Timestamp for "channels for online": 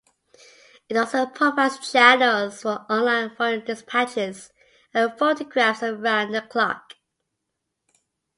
1.91-3.35